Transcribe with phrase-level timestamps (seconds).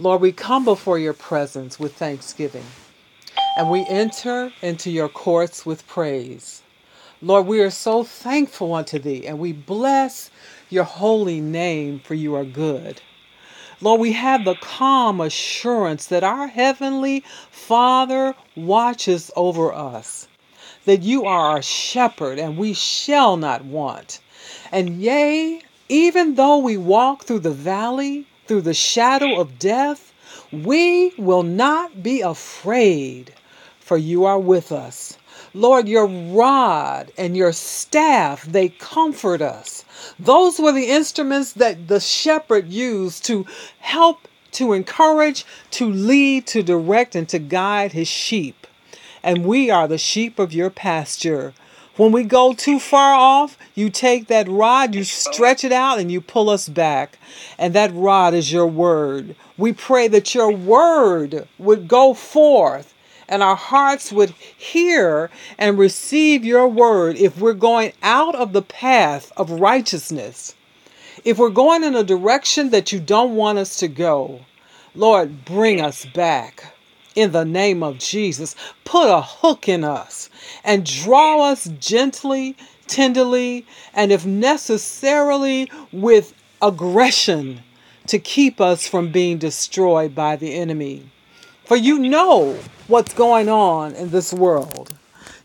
[0.00, 2.66] Lord, we come before your presence with thanksgiving
[3.56, 6.62] and we enter into your courts with praise.
[7.20, 10.30] Lord, we are so thankful unto thee and we bless
[10.70, 13.02] your holy name for you are good.
[13.80, 20.28] Lord, we have the calm assurance that our Heavenly Father watches over us,
[20.84, 24.20] that you are our shepherd and we shall not want.
[24.70, 30.12] And yea, even though we walk through the valley, through the shadow of death,
[30.50, 33.34] we will not be afraid,
[33.78, 35.18] for you are with us.
[35.54, 39.84] Lord, your rod and your staff, they comfort us.
[40.18, 43.46] Those were the instruments that the shepherd used to
[43.80, 48.66] help, to encourage, to lead, to direct, and to guide his sheep.
[49.22, 51.54] And we are the sheep of your pasture.
[51.98, 56.12] When we go too far off, you take that rod, you stretch it out, and
[56.12, 57.18] you pull us back.
[57.58, 59.34] And that rod is your word.
[59.56, 62.94] We pray that your word would go forth
[63.28, 68.62] and our hearts would hear and receive your word if we're going out of the
[68.62, 70.54] path of righteousness.
[71.24, 74.42] If we're going in a direction that you don't want us to go,
[74.94, 76.76] Lord, bring us back
[77.16, 78.54] in the name of Jesus.
[78.84, 80.30] Put a hook in us
[80.68, 82.54] and draw us gently,
[82.86, 87.60] tenderly, and if necessarily with aggression
[88.06, 91.10] to keep us from being destroyed by the enemy.
[91.64, 94.92] For you know what's going on in this world.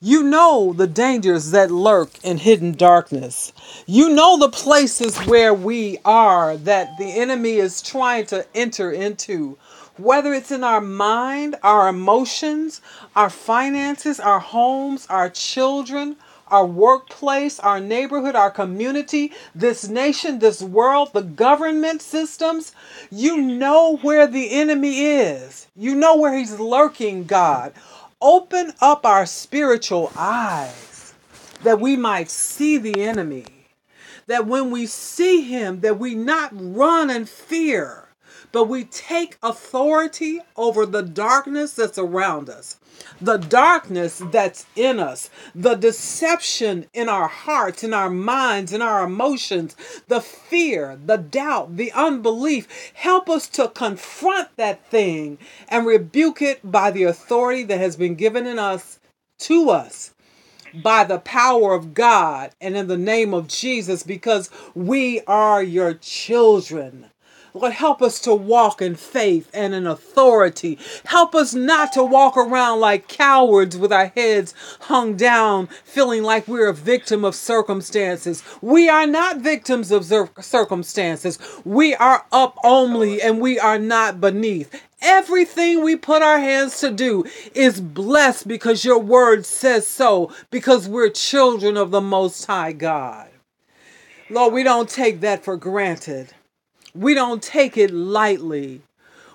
[0.00, 3.52] You know the dangers that lurk in hidden darkness.
[3.86, 9.56] You know the places where we are that the enemy is trying to enter into
[9.96, 12.80] whether it's in our mind, our emotions,
[13.14, 16.16] our finances, our homes, our children,
[16.48, 22.72] our workplace, our neighborhood, our community, this nation, this world, the government systems.
[23.10, 25.66] You know where the enemy is.
[25.74, 27.72] You know where he's lurking, God.
[28.20, 31.14] Open up our spiritual eyes
[31.62, 33.46] that we might see the enemy.
[34.26, 38.08] That when we see him, that we not run in fear
[38.52, 42.78] but we take authority over the darkness that's around us,
[43.20, 49.04] the darkness that's in us, the deception in our hearts, in our minds, in our
[49.04, 49.76] emotions,
[50.08, 52.68] the fear, the doubt, the unbelief.
[52.94, 55.38] Help us to confront that thing
[55.68, 58.98] and rebuke it by the authority that has been given in us
[59.38, 60.12] to us
[60.74, 65.94] by the power of God and in the name of Jesus because we are your
[65.94, 67.11] children.
[67.54, 70.78] Lord, help us to walk in faith and in authority.
[71.04, 76.48] Help us not to walk around like cowards with our heads hung down, feeling like
[76.48, 78.42] we're a victim of circumstances.
[78.62, 80.06] We are not victims of
[80.40, 81.38] circumstances.
[81.64, 84.82] We are up only and we are not beneath.
[85.02, 87.24] Everything we put our hands to do
[87.54, 93.28] is blessed because your word says so, because we're children of the Most High God.
[94.30, 96.32] Lord, we don't take that for granted.
[96.94, 98.82] We don't take it lightly.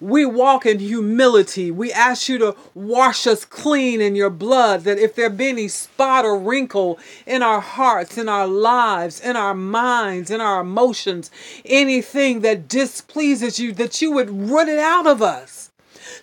[0.00, 1.70] We walk in humility.
[1.70, 5.68] We ask you to wash us clean in your blood, that if there be any
[5.68, 11.30] spot or wrinkle in our hearts, in our lives, in our minds, in our emotions,
[11.64, 15.70] anything that displeases you, that you would root it out of us.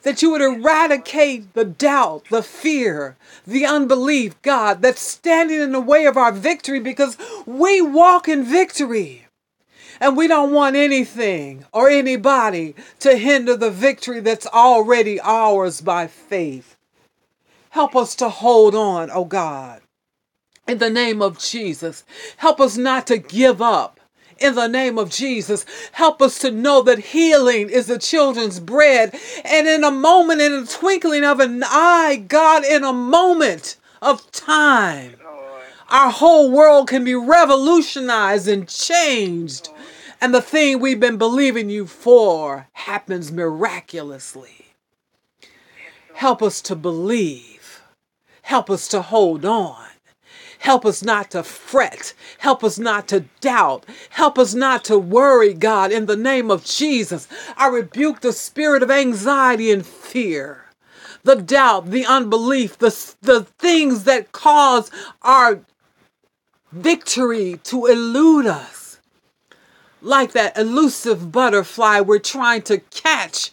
[0.04, 3.16] That you would eradicate the doubt, the fear,
[3.48, 8.44] the unbelief, God, that's standing in the way of our victory because we walk in
[8.44, 9.29] victory.
[10.00, 16.08] And we don't want anything or anybody to hinder the victory that's already ours by
[16.08, 16.78] faith.
[17.72, 19.82] Help us to hold on, oh God.
[20.68, 22.04] In the name of Jesus,
[22.38, 24.00] help us not to give up.
[24.38, 29.14] In the name of Jesus, help us to know that healing is the children's bread.
[29.44, 34.32] And in a moment, in a twinkling of an eye, God, in a moment of
[34.32, 35.16] time,
[35.90, 39.70] our whole world can be revolutionized and changed
[40.22, 44.68] and the thing we've been believing you for happens miraculously.
[46.14, 47.82] Help us to believe.
[48.42, 49.86] Help us to hold on.
[50.60, 52.14] Help us not to fret.
[52.40, 53.86] Help us not to doubt.
[54.10, 57.30] Help us not to worry, God, in the name of Jesus.
[57.56, 60.66] I rebuke the spirit of anxiety and fear,
[61.24, 62.90] the doubt, the unbelief, the,
[63.22, 64.92] the things that cause
[65.22, 65.62] our
[66.74, 68.79] victory to elude us
[70.02, 73.52] like that elusive butterfly we're trying to catch,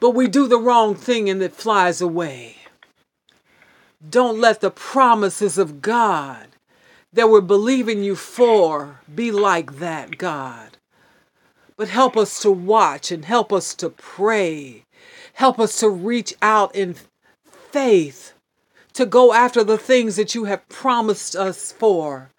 [0.00, 2.56] but we do the wrong thing and it flies away.
[4.08, 6.48] Don't let the promises of God
[7.12, 10.76] that we're believing you for be like that, God.
[11.76, 14.84] But help us to watch and help us to pray.
[15.34, 16.96] Help us to reach out in
[17.44, 18.32] faith
[18.94, 22.30] to go after the things that you have promised us for,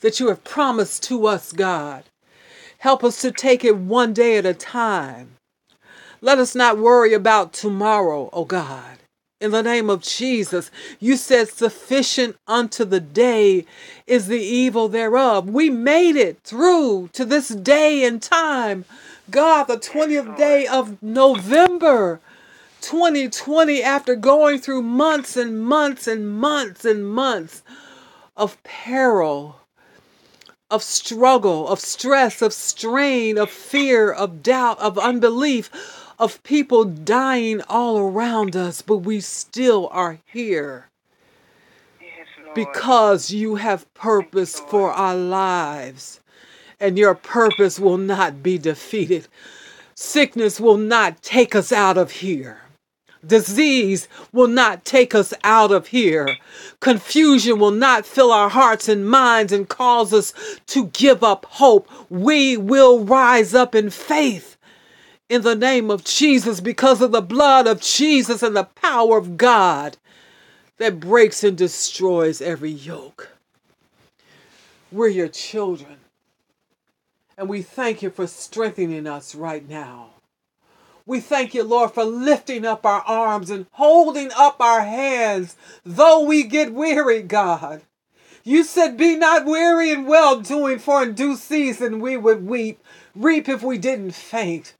[0.00, 2.04] that you have promised to us, God.
[2.86, 5.38] Help us to take it one day at a time.
[6.20, 8.98] Let us not worry about tomorrow, oh God.
[9.40, 13.66] In the name of Jesus, you said, Sufficient unto the day
[14.06, 15.50] is the evil thereof.
[15.50, 18.84] We made it through to this day and time.
[19.32, 22.20] God, the 20th day of November.
[22.82, 27.64] 2020 after going through months and months and months and months
[28.36, 29.56] of peril,
[30.70, 35.70] of struggle, of stress, of strain, of fear, of doubt, of unbelief,
[36.18, 40.88] of people dying all around us, but we still are here.
[42.54, 46.20] because you have purpose for our lives,
[46.80, 49.28] and your purpose will not be defeated.
[49.94, 52.62] Sickness will not take us out of here.
[53.26, 56.36] Disease will not take us out of here.
[56.80, 60.32] Confusion will not fill our hearts and minds and cause us
[60.66, 61.90] to give up hope.
[62.10, 64.56] We will rise up in faith
[65.28, 69.36] in the name of Jesus because of the blood of Jesus and the power of
[69.36, 69.96] God
[70.78, 73.30] that breaks and destroys every yoke.
[74.92, 75.96] We're your children,
[77.36, 80.10] and we thank you for strengthening us right now.
[81.08, 85.54] We thank you, Lord, for lifting up our arms and holding up our hands,
[85.84, 87.82] though we get weary, God.
[88.42, 92.82] You said, Be not weary in well doing, for in due season we would weep,
[93.14, 94.74] reap if we didn't faint.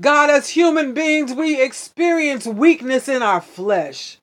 [0.00, 4.18] God, as human beings, we experience weakness in our flesh.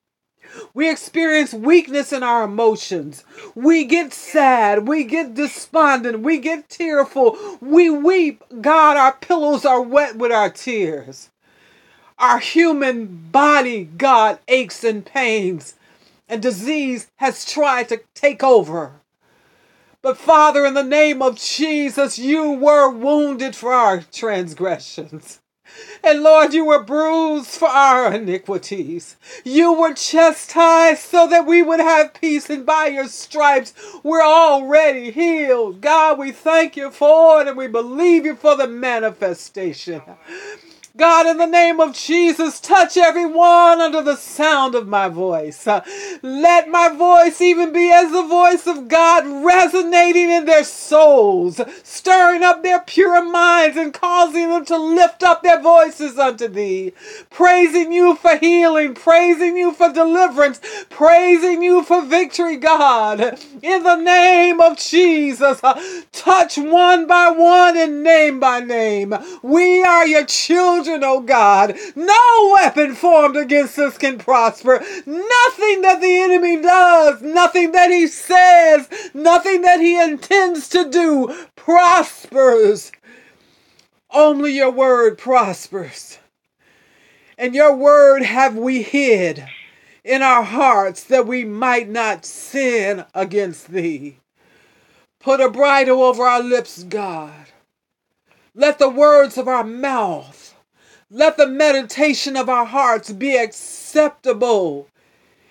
[0.72, 3.24] We experience weakness in our emotions.
[3.54, 4.88] We get sad.
[4.88, 6.20] We get despondent.
[6.20, 7.36] We get tearful.
[7.60, 8.42] We weep.
[8.60, 11.30] God, our pillows are wet with our tears.
[12.18, 15.74] Our human body, God, aches and pains,
[16.28, 18.92] and disease has tried to take over.
[20.02, 25.40] But Father, in the name of Jesus, you were wounded for our transgressions.
[26.02, 29.16] And Lord, you were bruised for our iniquities.
[29.44, 33.72] You were chastised so that we would have peace, and by your stripes
[34.02, 35.80] we're already healed.
[35.80, 40.02] God, we thank you for it, and we believe you for the manifestation.
[40.94, 45.66] God, in the name of Jesus, touch everyone under the sound of my voice.
[45.66, 45.82] Uh,
[46.20, 52.42] let my voice even be as the voice of God resonating in their souls, stirring
[52.42, 56.92] up their pure minds and causing them to lift up their voices unto thee,
[57.30, 60.60] praising you for healing, praising you for deliverance,
[60.90, 63.38] praising you for victory, God.
[63.62, 65.80] In the name of Jesus, uh,
[66.12, 69.14] touch one by one and name by name.
[69.42, 71.76] We are your children children, oh God.
[71.94, 74.80] No weapon formed against us can prosper.
[75.06, 81.34] Nothing that the enemy does, nothing that he says, nothing that he intends to do
[81.56, 82.92] prospers.
[84.10, 86.18] Only your word prospers.
[87.38, 89.46] And your word have we hid
[90.04, 94.18] in our hearts that we might not sin against thee.
[95.20, 97.46] Put a bridle over our lips, God.
[98.54, 100.51] Let the words of our mouth
[101.14, 104.88] let the meditation of our hearts be acceptable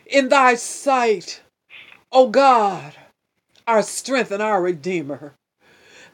[0.07, 1.41] in thy sight,
[2.11, 2.95] O God,
[3.67, 5.35] our strength and our Redeemer.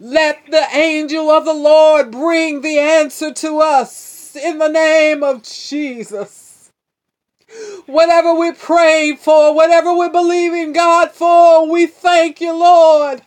[0.02, 5.44] Let the angel of the Lord bring the answer to us in the name of
[5.44, 6.70] Jesus.
[7.86, 13.22] Whatever we pray for, whatever we're believing God for, we thank you, Lord,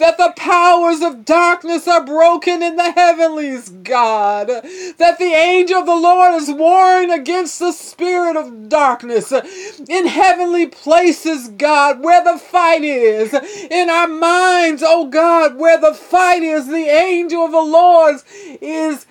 [0.00, 4.48] that the powers of darkness are broken in the heavenlies, God.
[4.48, 10.66] That the angel of the Lord is warring against the spirit of darkness in heavenly
[10.66, 13.32] places, God, where the fight is.
[13.70, 18.16] In our minds, oh God, where the fight is, the angel of the Lord
[18.60, 19.06] is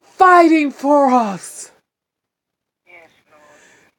[0.00, 1.70] fighting for us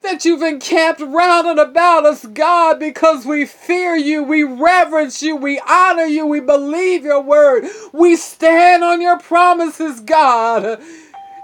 [0.02, 5.36] that you've encamped round and about us, God, because we fear you, we reverence you,
[5.36, 10.80] we honor you, we believe your word, we stand on your promises, God.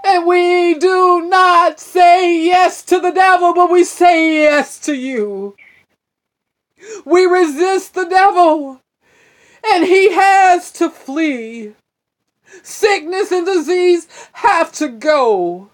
[0.07, 5.55] And we do not say yes to the devil, but we say yes to you.
[7.03, 8.81] We resist the devil,
[9.73, 11.73] and he has to flee.
[12.61, 15.69] Sickness and disease have to go.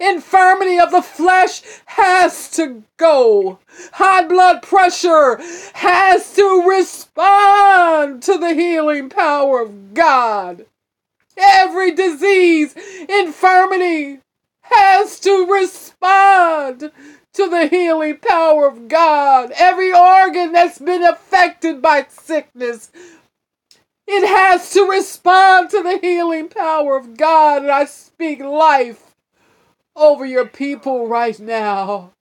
[0.00, 3.58] Infirmity of the flesh has to go.
[3.92, 5.38] High blood pressure
[5.74, 10.66] has to respond to the healing power of God.
[11.36, 12.74] Every disease,
[13.08, 14.20] infirmity
[14.62, 16.90] has to respond
[17.34, 19.52] to the healing power of God.
[19.54, 22.90] Every organ that's been affected by sickness,
[24.06, 27.62] it has to respond to the healing power of God.
[27.62, 29.15] And I speak life
[29.96, 32.12] over your people right now.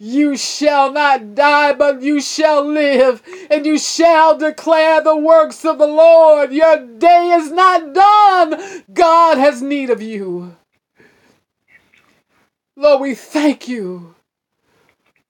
[0.00, 5.78] You shall not die, but you shall live, and you shall declare the works of
[5.78, 6.52] the Lord.
[6.52, 8.84] Your day is not done.
[8.92, 10.56] God has need of you.
[12.76, 14.14] Lord, we thank you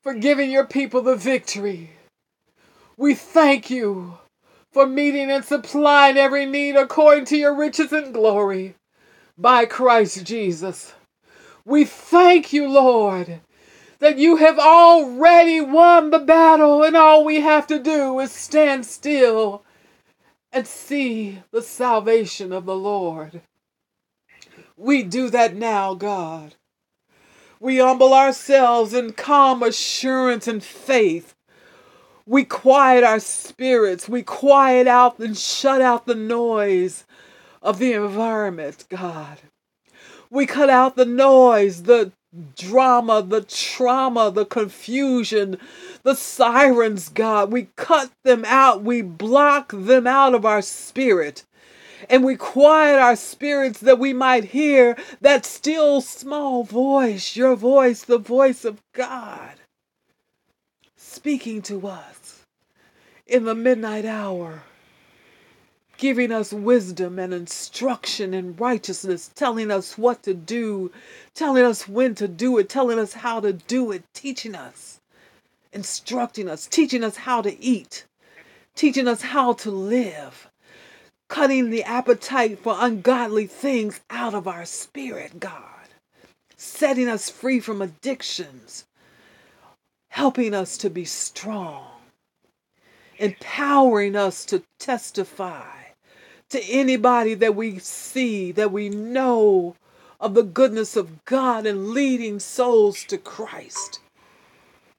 [0.03, 1.93] for giving your people the victory.
[2.99, 4.19] We thank you
[4.71, 8.75] for meeting and supplying every need according to your riches and glory
[9.39, 10.93] by Christ Jesus.
[11.69, 13.41] We thank you, Lord
[13.99, 18.87] that you have already won the battle, and all we have to do is stand
[18.87, 19.65] still
[20.53, 23.43] and see the salvation of the Lord.
[24.77, 26.55] We do that now, God.
[27.61, 31.35] We humble ourselves in calm assurance and faith.
[32.25, 34.09] We quiet our spirits.
[34.09, 37.05] We quiet out and shut out the noise
[37.61, 39.41] of the environment, God.
[40.31, 42.13] We cut out the noise, the
[42.57, 45.59] drama, the trauma, the confusion,
[46.03, 47.51] the sirens, God.
[47.51, 48.83] We cut them out.
[48.83, 51.45] We block them out of our spirit.
[52.11, 58.03] And we quiet our spirits that we might hear that still small voice, your voice,
[58.03, 59.55] the voice of God,
[60.97, 62.47] speaking to us
[63.27, 64.63] in the midnight hour
[65.99, 70.91] giving us wisdom and instruction and righteousness, telling us what to do,
[71.35, 75.01] telling us when to do it, telling us how to do it, teaching us,
[75.73, 78.07] instructing us, teaching us how to eat,
[78.77, 80.49] teaching us how to live,
[81.29, 85.89] cutting the appetite for ungodly things out of our spirit, God,
[86.57, 88.85] setting us free from addictions,
[90.11, 91.91] helping us to be strong,
[93.19, 95.88] empowering us to testify
[96.51, 99.77] to anybody that we see, that we know
[100.21, 104.01] of the goodness of God and leading souls to Christ.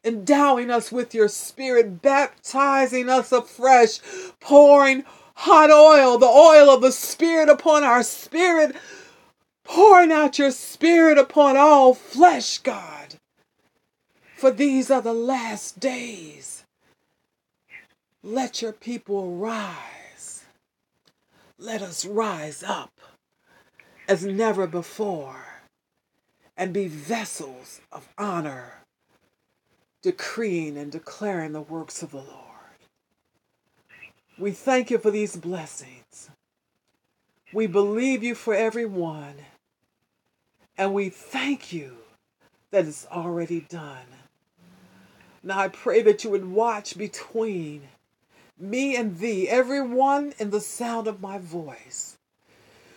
[0.04, 4.00] Endowing us with your spirit, baptizing us afresh,
[4.40, 5.04] pouring
[5.36, 8.76] hot oil, the oil of the spirit upon our spirit,
[9.66, 13.16] pouring out your spirit upon all flesh, God.
[14.38, 16.64] For these are the last days.
[18.24, 19.99] Let your people rise
[21.60, 22.92] let us rise up
[24.08, 25.46] as never before
[26.56, 28.76] and be vessels of honor,
[30.02, 32.30] decreeing and declaring the works of the Lord.
[34.38, 36.30] We thank you for these blessings.
[37.52, 39.36] We believe you for every one.
[40.78, 41.98] And we thank you
[42.72, 44.06] that it's already done.
[45.44, 47.82] Now I pray that you would watch between
[48.60, 52.18] me and thee, everyone in the sound of my voice,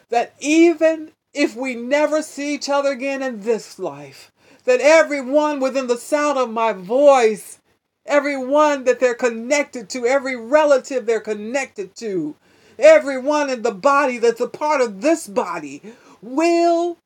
[0.08, 4.32] that even if we never see each other again in this life,
[4.64, 7.58] that everyone within the sound of my voice,
[8.04, 12.36] everyone that they're connected to, every relative they're connected to,
[12.78, 15.82] everyone in the body that's a part of this body,
[16.20, 16.98] will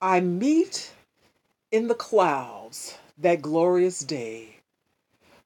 [0.00, 0.92] I meet
[1.72, 4.56] in the clouds that glorious day.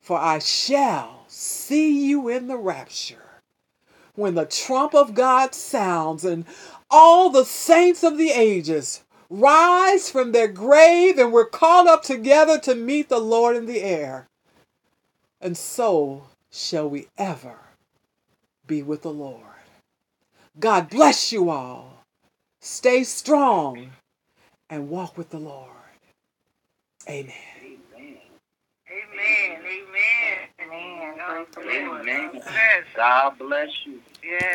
[0.01, 3.41] For I shall see you in the rapture
[4.15, 6.45] when the trump of God sounds and
[6.91, 12.59] all the saints of the ages rise from their grave and we're called up together
[12.61, 14.27] to meet the Lord in the air.
[15.41, 17.57] And so shall we ever
[18.67, 19.41] be with the Lord.
[20.61, 22.05] God bless you all.
[22.61, 23.93] Stay strong
[24.69, 25.71] and walk with the Lord.
[27.09, 27.52] Amen.
[28.93, 29.63] Amen.
[29.65, 30.39] Amen.
[30.61, 31.15] Amen.
[32.97, 34.01] God bless you.
[34.25, 34.51] Yeah.